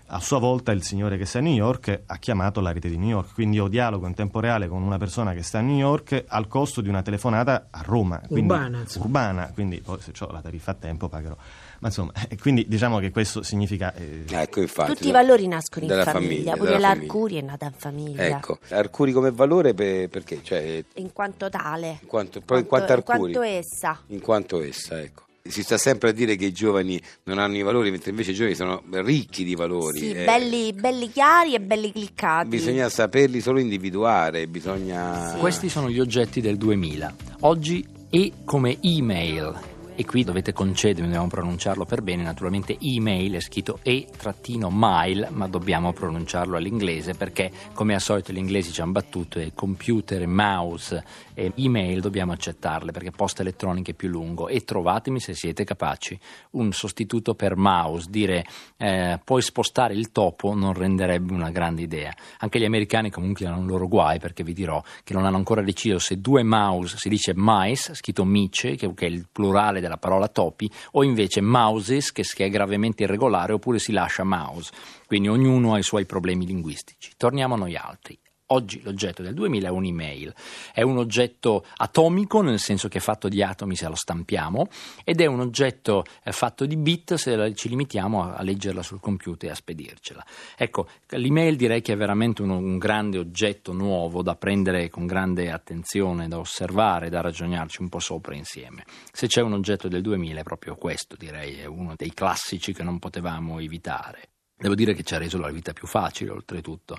A 0.09 0.21
sua 0.21 0.39
volta 0.39 0.71
il 0.71 0.83
signore 0.83 1.17
che 1.17 1.25
sta 1.25 1.39
a 1.39 1.41
New 1.41 1.53
York 1.53 2.03
ha 2.05 2.15
chiamato 2.17 2.61
la 2.61 2.71
rete 2.71 2.87
di 2.87 2.97
New 2.97 3.09
York, 3.09 3.33
quindi 3.33 3.57
io 3.57 3.67
dialogo 3.67 4.07
in 4.07 4.13
tempo 4.13 4.39
reale 4.39 4.69
con 4.69 4.81
una 4.81 4.97
persona 4.97 5.33
che 5.33 5.43
sta 5.43 5.57
a 5.59 5.61
New 5.61 5.75
York 5.75 6.23
al 6.29 6.47
costo 6.47 6.79
di 6.79 6.87
una 6.87 7.01
telefonata 7.01 7.67
a 7.71 7.81
Roma. 7.83 8.21
Quindi, 8.25 8.49
Urbana, 8.53 8.79
insomma. 8.79 9.05
urbana, 9.05 9.51
quindi 9.53 9.81
poi 9.81 9.99
se 9.99 10.13
ho 10.23 10.31
la 10.31 10.39
tariffa 10.39 10.71
a 10.71 10.75
tempo 10.75 11.09
pagherò. 11.09 11.35
Ma 11.79 11.87
insomma, 11.89 12.13
eh, 12.29 12.37
quindi 12.37 12.65
diciamo 12.69 12.99
che 12.99 13.11
questo 13.11 13.43
significa... 13.43 13.93
eh, 13.95 14.23
Ecco, 14.29 14.61
infatti. 14.61 14.93
Tutti 14.93 15.07
i 15.09 15.11
valori 15.11 15.45
nascono 15.45 15.83
in 15.85 15.91
Dalla 15.91 16.03
famiglia, 16.05 16.51
famiglia, 16.51 16.55
pure 16.55 16.79
l'Arcuri 16.79 17.35
è 17.35 17.41
nata 17.41 17.65
in 17.65 17.73
famiglia. 17.75 18.25
Ecco, 18.27 18.59
Arcuri 18.69 19.11
come 19.11 19.31
valore 19.31 19.73
per- 19.73 20.07
perché? 20.07 20.39
Cioè, 20.41 20.85
In 20.95 21.11
quanto 21.11 21.49
tale. 21.49 21.99
in 22.01 22.07
quanto, 22.07 22.39
poi 22.39 22.59
in 22.61 22.65
quanto 22.65 22.93
in 22.93 22.97
Arcuri? 22.99 23.33
quanto 23.33 23.41
essa. 23.41 23.99
In 24.07 24.21
quanto 24.21 24.61
essa, 24.61 25.01
ecco. 25.01 25.25
Si 25.49 25.63
sta 25.63 25.77
sempre 25.77 26.09
a 26.09 26.11
dire 26.11 26.35
che 26.35 26.45
i 26.45 26.51
giovani 26.51 27.01
non 27.23 27.37
hanno 27.37 27.57
i 27.57 27.61
valori, 27.61 27.91
mentre 27.91 28.09
invece 28.11 28.31
i 28.31 28.33
giovani 28.33 28.55
sono 28.55 28.83
ricchi 28.89 29.43
di 29.43 29.55
valori. 29.55 29.99
Sì, 29.99 30.11
eh. 30.11 30.25
belli, 30.25 30.73
belli 30.73 31.09
chiari 31.11 31.53
e 31.53 31.59
belli 31.59 31.91
cliccati. 31.91 32.47
Bisogna 32.47 32.89
saperli 32.89 33.41
solo 33.41 33.59
individuare, 33.59 34.47
bisogna... 34.47 35.35
Questi 35.37 35.69
sono 35.69 35.89
gli 35.89 35.99
oggetti 35.99 36.41
del 36.41 36.57
2000. 36.57 37.15
Oggi 37.41 37.95
E 38.09 38.31
come 38.45 38.77
email. 38.81 39.76
E 39.99 40.05
qui 40.05 40.23
dovete 40.23 40.53
concedermi, 40.53 41.07
dobbiamo 41.07 41.27
pronunciarlo 41.27 41.83
per 41.83 42.03
bene, 42.03 42.21
naturalmente 42.21 42.77
email 42.79 43.33
è 43.33 43.39
scritto 43.39 43.79
e-mail, 43.81 45.29
ma 45.31 45.47
dobbiamo 45.47 45.91
pronunciarlo 45.91 46.55
all'inglese 46.55 47.15
perché 47.15 47.51
come 47.73 47.95
al 47.95 47.99
solito 47.99 48.31
gli 48.31 48.37
inglesi 48.37 48.71
ci 48.71 48.79
hanno 48.79 48.91
battuto 48.91 49.39
e 49.39 49.53
computer, 49.55 50.27
mouse 50.27 51.03
e 51.33 51.51
email 51.55 51.99
dobbiamo 52.01 52.31
accettarle 52.31 52.91
perché 52.91 53.09
posta 53.09 53.41
elettronica 53.41 53.89
è 53.89 53.95
più 53.95 54.07
lungo 54.07 54.49
e 54.49 54.63
trovatemi 54.63 55.19
se 55.19 55.33
siete 55.33 55.63
capaci 55.63 56.19
un 56.51 56.71
sostituto 56.73 57.33
per 57.33 57.55
mouse, 57.55 58.05
dire 58.11 58.45
eh, 58.77 59.19
puoi 59.23 59.41
spostare 59.41 59.95
il 59.95 60.11
topo 60.11 60.53
non 60.53 60.73
renderebbe 60.73 61.33
una 61.33 61.49
grande 61.49 61.81
idea. 61.81 62.13
Anche 62.37 62.59
gli 62.59 62.65
americani 62.65 63.09
comunque 63.09 63.47
hanno 63.47 63.61
un 63.61 63.65
loro 63.65 63.87
guai 63.87 64.19
perché 64.19 64.43
vi 64.43 64.53
dirò 64.53 64.79
che 65.03 65.15
non 65.15 65.25
hanno 65.25 65.37
ancora 65.37 65.63
deciso 65.63 65.97
se 65.97 66.21
due 66.21 66.43
mouse 66.43 66.97
si 66.99 67.09
dice 67.09 67.33
mice, 67.35 67.95
scritto 67.95 68.23
mice, 68.23 68.75
che 68.75 68.93
è 68.95 69.05
il 69.05 69.27
plurale 69.31 69.85
della 69.87 69.97
parola 69.97 70.27
topi, 70.27 70.69
o 70.91 71.03
invece 71.03 71.41
mouses, 71.41 72.11
che, 72.11 72.23
che 72.23 72.45
è 72.45 72.49
gravemente 72.49 73.03
irregolare, 73.03 73.53
oppure 73.53 73.79
si 73.79 73.91
lascia 73.91 74.23
mouse. 74.23 74.71
Quindi 75.07 75.29
ognuno 75.29 75.73
ha 75.73 75.79
i 75.79 75.83
suoi 75.83 76.05
problemi 76.05 76.45
linguistici. 76.45 77.11
Torniamo 77.17 77.55
a 77.55 77.57
noi 77.57 77.75
altri. 77.75 78.17
Oggi 78.49 78.81
l'oggetto 78.81 79.21
del 79.21 79.33
2000 79.33 79.67
è 79.67 79.71
un'email, 79.71 80.33
è 80.71 80.81
un 80.81 80.97
oggetto 80.97 81.65
atomico 81.75 82.41
nel 82.41 82.59
senso 82.59 82.87
che 82.87 82.99
è 82.99 83.01
fatto 83.01 83.27
di 83.27 83.43
atomi 83.43 83.75
se 83.75 83.89
lo 83.89 83.95
stampiamo 83.95 84.69
ed 85.03 85.19
è 85.19 85.25
un 85.25 85.41
oggetto 85.41 86.05
eh, 86.23 86.31
fatto 86.31 86.65
di 86.65 86.77
bit 86.77 87.15
se 87.15 87.53
ci 87.55 87.67
limitiamo 87.67 88.33
a, 88.33 88.41
leggerla 88.41 88.81
sul 88.81 89.01
computer 89.01 89.49
e 89.49 89.51
a 89.51 89.55
spedircela. 89.55 90.25
Ecco, 90.55 90.87
l'email 91.09 91.57
direi 91.57 91.81
che 91.81 91.91
è 91.91 91.97
veramente 91.97 92.41
un, 92.41 92.51
un, 92.51 92.77
grande 92.77 93.17
oggetto 93.17 93.73
nuovo 93.73 94.21
da 94.21 94.37
prendere 94.37 94.89
con 94.89 95.05
grande 95.05 95.51
attenzione, 95.51 96.29
da 96.29 96.39
osservare, 96.39 97.09
da 97.09 97.19
ragionarci 97.19 97.81
un 97.81 97.89
po' 97.89 97.99
sopra 97.99 98.33
insieme. 98.33 98.85
Se 99.11 99.27
c'è 99.27 99.41
un 99.41 99.51
oggetto 99.51 99.89
del 99.89 100.01
2000 100.01 100.39
è 100.39 100.43
proprio 100.43 100.77
questo, 100.77 101.17
direi, 101.17 101.57
è 101.57 101.65
uno 101.65 101.95
dei 101.97 102.13
classici 102.13 102.71
che 102.71 102.83
non 102.83 102.97
potevamo 102.97 103.59
evitare. 103.59 104.29
Devo 104.59 104.73
dire 104.73 104.93
che 104.95 105.03
ci 105.03 105.13
ha 105.13 105.19
reso 105.19 105.37
la 105.37 105.51
vita 105.51 105.71
più 105.71 105.85
facile, 105.85 106.31
oltretutto. 106.31 106.97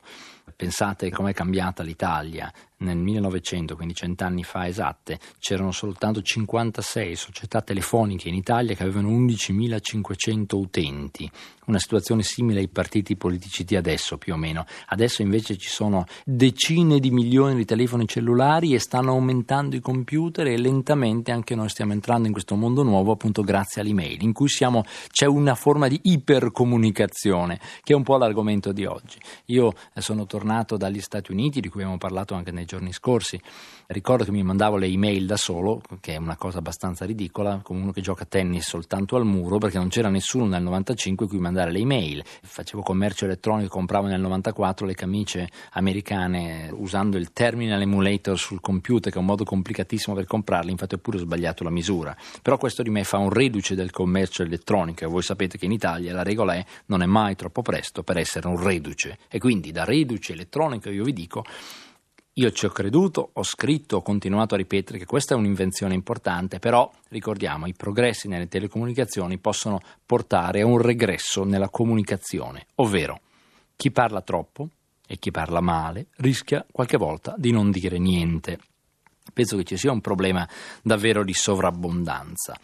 Pensate 0.54 1.10
com'è 1.10 1.34
cambiata 1.34 1.82
l'Italia 1.82 2.52
nel 2.78 2.96
1900, 2.96 3.74
quindi 3.74 3.94
cent'anni 3.94 4.44
fa 4.44 4.66
esatte, 4.66 5.18
c'erano 5.38 5.72
soltanto 5.72 6.22
56 6.22 7.16
società 7.16 7.60
telefoniche 7.62 8.28
in 8.28 8.34
Italia 8.34 8.74
che 8.74 8.82
avevano 8.82 9.10
11.500 9.10 10.54
utenti, 10.54 11.30
una 11.66 11.78
situazione 11.78 12.22
simile 12.22 12.60
ai 12.60 12.68
partiti 12.68 13.16
politici 13.16 13.64
di 13.64 13.76
adesso 13.76 14.16
più 14.16 14.34
o 14.34 14.36
meno. 14.36 14.64
Adesso 14.86 15.22
invece 15.22 15.56
ci 15.56 15.68
sono 15.68 16.06
decine 16.24 16.98
di 17.00 17.10
milioni 17.10 17.56
di 17.56 17.64
telefoni 17.64 18.06
cellulari 18.06 18.74
e 18.74 18.78
stanno 18.78 19.10
aumentando 19.10 19.76
i 19.76 19.80
computer 19.80 20.46
e 20.46 20.56
lentamente 20.56 21.32
anche 21.32 21.54
noi 21.54 21.68
stiamo 21.68 21.92
entrando 21.92 22.26
in 22.26 22.32
questo 22.32 22.54
mondo 22.54 22.82
nuovo 22.82 23.12
appunto 23.12 23.42
grazie 23.42 23.82
all'email, 23.82 24.22
in 24.22 24.32
cui 24.32 24.48
siamo, 24.48 24.84
c'è 25.10 25.26
una 25.26 25.54
forma 25.54 25.88
di 25.88 25.98
ipercomunicazione 26.04 27.60
che 27.82 27.92
è 27.92 27.96
un 27.96 28.02
po' 28.02 28.16
l'argomento 28.16 28.72
di 28.72 28.84
oggi. 28.84 29.18
Io 29.46 29.74
eh, 29.94 30.00
sono 30.00 30.26
tornato 30.26 30.76
dagli 30.76 31.00
Stati 31.00 31.32
Uniti, 31.32 31.60
di 31.60 31.68
cui 31.68 31.80
abbiamo 31.80 31.98
parlato 31.98 32.34
anche 32.34 32.50
nei 32.50 32.66
giorni 32.68 32.92
scorsi. 32.92 33.40
Ricordo 33.86 34.22
che 34.22 34.30
mi 34.30 34.42
mandavo 34.42 34.76
le 34.76 34.86
email 34.86 35.24
da 35.24 35.38
solo, 35.38 35.80
che 36.00 36.12
è 36.12 36.16
una 36.18 36.36
cosa 36.36 36.58
abbastanza 36.58 37.06
ridicola, 37.06 37.60
come 37.62 37.80
uno 37.80 37.90
che 37.90 38.02
gioca 38.02 38.24
a 38.24 38.26
tennis 38.26 38.68
soltanto 38.68 39.16
al 39.16 39.24
muro, 39.24 39.56
perché 39.56 39.78
non 39.78 39.88
c'era 39.88 40.10
nessuno 40.10 40.44
nel 40.44 40.62
95 40.62 41.26
cui 41.26 41.38
mandare 41.38 41.72
le 41.72 41.78
email. 41.78 42.22
Facevo 42.42 42.82
commercio 42.82 43.24
elettronico, 43.24 43.70
compravo 43.70 44.06
nel 44.06 44.20
94 44.20 44.86
le 44.86 44.94
camicie 44.94 45.48
americane 45.72 46.70
usando 46.70 47.16
il 47.16 47.32
terminal 47.32 47.80
emulator 47.80 48.38
sul 48.38 48.60
computer, 48.60 49.10
che 49.10 49.16
è 49.16 49.20
un 49.20 49.26
modo 49.26 49.44
complicatissimo 49.44 50.14
per 50.14 50.26
comprarle, 50.26 50.70
infatti 50.70 50.94
ho 50.94 50.98
pure 50.98 51.16
sbagliato 51.16 51.64
la 51.64 51.70
misura. 51.70 52.14
Però 52.42 52.58
questo 52.58 52.82
di 52.82 52.90
me 52.90 53.04
fa 53.04 53.16
un 53.16 53.30
reduce 53.30 53.74
del 53.74 53.90
commercio 53.90 54.42
elettronico 54.42 55.04
e 55.04 55.06
voi 55.06 55.22
sapete 55.22 55.56
che 55.56 55.64
in 55.64 55.72
Italia 55.72 56.12
la 56.12 56.22
regola 56.22 56.54
è 56.54 56.64
non 56.86 57.00
è 57.00 57.06
mai 57.06 57.36
troppo 57.36 57.62
presto 57.62 58.02
per 58.02 58.18
essere 58.18 58.48
un 58.48 58.62
reduce 58.62 59.18
e 59.28 59.38
quindi 59.38 59.72
da 59.72 59.84
reduce 59.84 60.32
elettronico 60.34 60.90
io 60.90 61.04
vi 61.04 61.12
dico 61.12 61.44
io 62.38 62.52
ci 62.52 62.66
ho 62.66 62.70
creduto, 62.70 63.30
ho 63.32 63.42
scritto, 63.42 63.96
ho 63.96 64.02
continuato 64.02 64.54
a 64.54 64.58
ripetere 64.58 64.98
che 64.98 65.06
questa 65.06 65.34
è 65.34 65.36
un'invenzione 65.36 65.94
importante, 65.94 66.60
però 66.60 66.90
ricordiamo, 67.08 67.66
i 67.66 67.74
progressi 67.74 68.28
nelle 68.28 68.46
telecomunicazioni 68.46 69.38
possono 69.38 69.80
portare 70.06 70.60
a 70.60 70.66
un 70.66 70.78
regresso 70.78 71.42
nella 71.42 71.68
comunicazione, 71.68 72.66
ovvero 72.76 73.20
chi 73.74 73.90
parla 73.90 74.20
troppo 74.22 74.68
e 75.04 75.18
chi 75.18 75.32
parla 75.32 75.60
male 75.60 76.06
rischia 76.18 76.64
qualche 76.70 76.96
volta 76.96 77.34
di 77.36 77.50
non 77.50 77.72
dire 77.72 77.98
niente. 77.98 78.60
Penso 79.32 79.56
che 79.56 79.64
ci 79.64 79.76
sia 79.76 79.90
un 79.90 80.00
problema 80.00 80.48
davvero 80.82 81.24
di 81.24 81.34
sovrabbondanza 81.34 82.56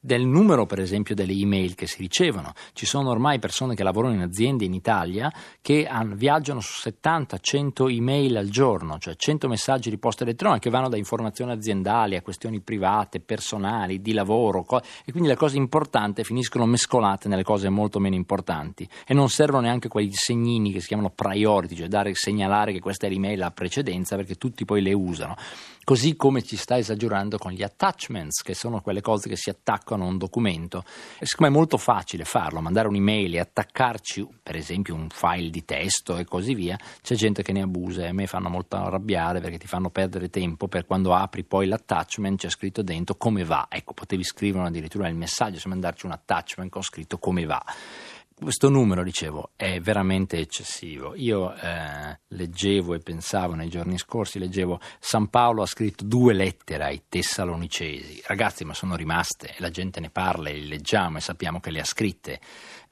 del 0.00 0.24
numero, 0.24 0.64
per 0.64 0.80
esempio, 0.80 1.14
delle 1.14 1.32
email 1.32 1.74
che 1.74 1.86
si 1.86 2.00
ricevono. 2.00 2.54
Ci 2.72 2.86
sono 2.86 3.10
ormai 3.10 3.38
persone 3.38 3.74
che 3.74 3.82
lavorano 3.82 4.14
in 4.14 4.22
aziende 4.22 4.64
in 4.64 4.72
Italia 4.72 5.30
che 5.60 5.86
viaggiano 6.14 6.60
su 6.60 6.88
70-100 6.88 7.90
email 7.90 8.38
al 8.38 8.48
giorno, 8.48 8.98
cioè 8.98 9.14
100 9.14 9.46
messaggi 9.46 9.90
di 9.90 9.98
posta 9.98 10.24
elettronica 10.24 10.60
che 10.60 10.70
vanno 10.70 10.88
da 10.88 10.96
informazioni 10.96 11.52
aziendali 11.52 12.16
a 12.16 12.22
questioni 12.22 12.60
private, 12.60 13.20
personali, 13.20 14.00
di 14.00 14.12
lavoro, 14.12 14.62
co- 14.62 14.80
e 15.04 15.10
quindi 15.10 15.28
le 15.28 15.36
cose 15.36 15.58
importanti 15.58 16.24
finiscono 16.24 16.64
mescolate 16.64 17.28
nelle 17.28 17.42
cose 17.42 17.68
molto 17.68 17.98
meno 17.98 18.14
importanti 18.14 18.88
e 19.06 19.12
non 19.12 19.28
servono 19.28 19.62
neanche 19.62 19.88
quei 19.88 20.10
segnini 20.12 20.72
che 20.72 20.80
si 20.80 20.86
chiamano 20.86 21.10
priority, 21.10 21.74
cioè 21.74 21.88
dare, 21.88 22.14
segnalare 22.14 22.72
che 22.72 22.80
questa 22.80 23.06
è 23.06 23.10
l'email 23.10 23.42
a 23.42 23.50
precedenza 23.50 24.16
perché 24.16 24.36
tutti 24.36 24.64
poi 24.64 24.80
le 24.80 24.94
usano. 24.94 25.36
Così 25.90 26.14
come 26.14 26.44
ci 26.44 26.54
sta 26.54 26.78
esagerando 26.78 27.36
con 27.36 27.50
gli 27.50 27.64
attachments, 27.64 28.42
che 28.42 28.54
sono 28.54 28.80
quelle 28.80 29.00
cose 29.00 29.28
che 29.28 29.34
si 29.34 29.50
attaccano 29.50 30.04
a 30.04 30.06
un 30.06 30.18
documento. 30.18 30.84
E 31.18 31.26
siccome 31.26 31.48
è 31.48 31.50
molto 31.50 31.78
facile 31.78 32.22
farlo, 32.22 32.60
mandare 32.60 32.86
un'email 32.86 33.34
e 33.34 33.40
attaccarci, 33.40 34.24
per 34.40 34.54
esempio, 34.54 34.94
un 34.94 35.08
file 35.10 35.50
di 35.50 35.64
testo 35.64 36.16
e 36.16 36.24
così 36.24 36.54
via, 36.54 36.78
c'è 37.02 37.16
gente 37.16 37.42
che 37.42 37.50
ne 37.50 37.62
abusa 37.62 38.04
e 38.04 38.06
a 38.06 38.12
me 38.12 38.28
fanno 38.28 38.48
molto 38.48 38.76
arrabbiare 38.76 39.40
perché 39.40 39.58
ti 39.58 39.66
fanno 39.66 39.90
perdere 39.90 40.30
tempo 40.30 40.68
per 40.68 40.86
quando 40.86 41.12
apri 41.12 41.42
poi 41.42 41.66
l'attachment 41.66 42.38
c'è 42.38 42.50
scritto 42.50 42.82
dentro 42.82 43.16
come 43.16 43.42
va. 43.42 43.66
Ecco, 43.68 43.92
potevi 43.92 44.22
scrivere 44.22 44.68
addirittura 44.68 45.08
il 45.08 45.16
messaggio, 45.16 45.58
se 45.58 45.68
mandarci 45.68 46.06
un 46.06 46.12
attachment 46.12 46.70
con 46.70 46.82
scritto 46.82 47.18
come 47.18 47.44
va 47.46 47.64
questo 48.42 48.68
numero, 48.68 49.02
dicevo, 49.02 49.50
è 49.56 49.80
veramente 49.80 50.38
eccessivo. 50.38 51.14
Io 51.14 51.54
eh, 51.54 52.18
leggevo 52.28 52.94
e 52.94 52.98
pensavo 52.98 53.54
nei 53.54 53.68
giorni 53.68 53.98
scorsi, 53.98 54.38
leggevo 54.38 54.80
San 54.98 55.28
Paolo 55.28 55.62
ha 55.62 55.66
scritto 55.66 56.04
due 56.04 56.32
lettere 56.32 56.84
ai 56.84 57.02
Tessalonicesi. 57.08 58.22
Ragazzi, 58.26 58.64
ma 58.64 58.74
sono 58.74 58.96
rimaste, 58.96 59.54
la 59.58 59.70
gente 59.70 60.00
ne 60.00 60.10
parla 60.10 60.50
le 60.50 60.58
leggiamo 60.60 61.18
e 61.18 61.20
sappiamo 61.20 61.60
che 61.60 61.70
le 61.70 61.80
ha 61.80 61.84
scritte 61.84 62.40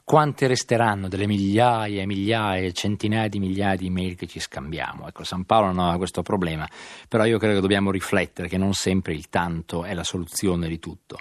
quante 0.09 0.47
resteranno 0.47 1.07
delle 1.07 1.27
migliaia 1.27 2.01
e 2.01 2.07
migliaia, 2.07 2.71
centinaia 2.71 3.29
di 3.29 3.39
migliaia 3.39 3.77
di 3.77 3.89
email 3.89 4.15
che 4.15 4.27
ci 4.27 4.41
scambiamo. 4.41 5.07
Ecco, 5.07 5.23
San 5.23 5.45
Paolo 5.45 5.67
non 5.67 5.81
aveva 5.81 5.99
questo 5.99 6.23
problema, 6.23 6.67
però 7.07 7.27
io 7.27 7.37
credo 7.37 7.57
che 7.57 7.61
dobbiamo 7.61 7.91
riflettere 7.91 8.49
che 8.49 8.57
non 8.57 8.73
sempre 8.73 9.13
il 9.13 9.29
tanto 9.29 9.85
è 9.85 9.93
la 9.93 10.05
soluzione 10.05 10.67
di 10.67 10.79
tutto. 10.79 11.19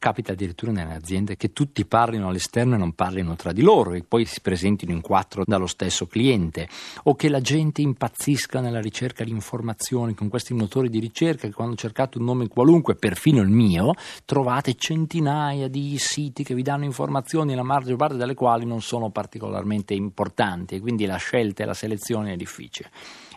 Capita 0.00 0.32
addirittura 0.32 0.72
nelle 0.72 0.94
aziende 0.94 1.36
che 1.36 1.52
tutti 1.52 1.86
parlino 1.86 2.28
all'esterno 2.28 2.74
e 2.74 2.78
non 2.78 2.92
parlino 2.92 3.36
tra 3.36 3.52
di 3.52 3.62
loro 3.62 3.92
e 3.92 4.02
poi 4.02 4.24
si 4.26 4.40
presentino 4.40 4.92
in 4.92 5.00
quattro 5.00 5.44
dallo 5.46 5.68
stesso 5.68 6.06
cliente, 6.06 6.68
o 7.04 7.14
che 7.14 7.28
la 7.28 7.40
gente 7.40 7.82
impazzisca 7.82 8.60
nella 8.60 8.80
ricerca 8.80 9.22
di 9.22 9.30
informazioni 9.30 10.12
con 10.12 10.28
questi 10.28 10.52
motori 10.54 10.90
di 10.90 10.98
ricerca 10.98 11.46
che 11.46 11.54
quando 11.54 11.76
cercate 11.76 12.18
un 12.18 12.24
nome 12.24 12.48
qualunque, 12.48 12.96
perfino 12.96 13.40
il 13.40 13.48
mio, 13.48 13.94
trovate 14.24 14.74
centinaia 14.74 15.68
di 15.68 15.96
siti 15.98 16.42
che 16.42 16.54
vi 16.54 16.62
danno 16.62 16.84
informazioni, 16.84 17.54
la 17.54 17.62
maggior 17.62 17.96
parte 17.96 18.22
delle 18.24 18.34
quali 18.34 18.64
non 18.64 18.82
sono 18.82 19.10
particolarmente 19.10 19.94
importanti 19.94 20.74
e 20.74 20.80
quindi 20.80 21.06
la 21.06 21.16
scelta 21.16 21.62
e 21.62 21.66
la 21.66 21.74
selezione 21.74 22.32
è 22.32 22.36
difficile. 22.36 22.90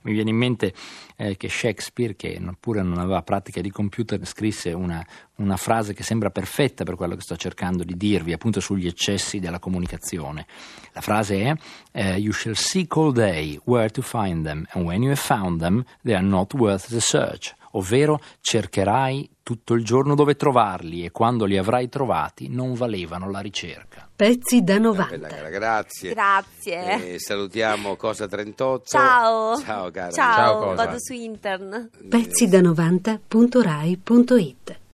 Mi 0.03 0.13
viene 0.13 0.29
in 0.29 0.37
mente 0.37 0.73
eh, 1.17 1.35
che 1.35 1.49
Shakespeare, 1.49 2.15
che 2.15 2.39
pure 2.59 2.81
non 2.81 2.97
aveva 2.97 3.21
pratica 3.23 3.59
di 3.59 3.69
computer, 3.69 4.25
scrisse 4.25 4.71
una, 4.71 5.05
una 5.35 5.57
frase 5.57 5.93
che 5.93 6.03
sembra 6.03 6.29
perfetta 6.29 6.85
per 6.85 6.95
quello 6.95 7.15
che 7.15 7.21
sto 7.21 7.35
cercando 7.35 7.83
di 7.83 7.97
dirvi, 7.97 8.31
appunto 8.31 8.61
sugli 8.61 8.87
eccessi 8.87 9.39
della 9.39 9.59
comunicazione. 9.59 10.45
La 10.93 11.01
frase 11.01 11.41
è 11.41 11.55
eh, 11.91 12.17
You 12.17 12.31
shall 12.31 12.53
seek 12.53 12.95
all 12.95 13.11
day 13.11 13.59
where 13.65 13.89
to 13.89 14.01
find 14.01 14.45
them, 14.45 14.65
and 14.71 14.85
when 14.85 15.01
you 15.01 15.11
have 15.11 15.19
found 15.19 15.59
them, 15.59 15.83
they 16.03 16.13
are 16.13 16.25
not 16.25 16.53
worth 16.53 16.87
the 16.87 17.01
search 17.01 17.53
ovvero 17.71 18.19
cercherai 18.41 19.29
tutto 19.43 19.75
il 19.75 19.85
giorno 19.85 20.13
dove 20.13 20.35
trovarli 20.35 21.05
e 21.05 21.11
quando 21.11 21.45
li 21.45 21.57
avrai 21.57 21.87
trovati 21.87 22.49
non 22.49 22.73
valevano 22.73 23.31
la 23.31 23.39
ricerca. 23.39 24.09
Pezzi 24.13 24.61
da 24.61 24.77
90. 24.77 25.15
Bella 25.15 25.29
cara, 25.29 25.49
grazie. 25.49 26.13
Grazie. 26.13 27.13
Eh, 27.13 27.19
salutiamo 27.19 27.95
Cosa 27.95 28.27
38. 28.27 28.83
Ciao. 28.85 29.57
Ciao 29.57 29.89
cara. 29.91 30.11
Ciao, 30.11 30.35
Ciao 30.35 30.75
vado 30.75 30.97
su 30.99 31.13
internet. 31.13 32.07
Pezzi 32.07 32.47
da 32.47 32.59
90.rai.it 32.59 34.79